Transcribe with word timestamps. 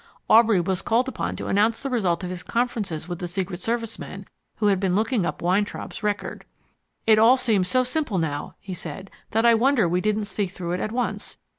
Aubrey 0.27 0.59
was 0.59 0.81
called 0.81 1.07
upon 1.07 1.35
to 1.35 1.45
announce 1.45 1.83
the 1.83 1.89
result 1.91 2.23
of 2.23 2.31
his 2.31 2.41
conferences 2.41 3.07
with 3.07 3.19
the 3.19 3.27
secret 3.27 3.61
service 3.61 3.99
men 3.99 4.25
who 4.55 4.65
had 4.65 4.79
been 4.79 4.95
looking 4.95 5.27
up 5.27 5.43
Weintraub's 5.43 6.01
record. 6.01 6.43
"It 7.05 7.19
all 7.19 7.37
seems 7.37 7.67
so 7.67 7.83
simple 7.83 8.17
now," 8.17 8.55
he 8.59 8.73
said, 8.73 9.11
"that 9.29 9.45
I 9.45 9.53
wonder 9.53 9.87
we 9.87 10.01
didn't 10.01 10.25
see 10.25 10.47
through 10.47 10.71
it 10.71 10.79
at 10.79 10.91
once. 10.91 11.37